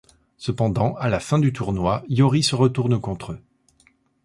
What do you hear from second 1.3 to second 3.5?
du tournoi Iori se retourne contre eux.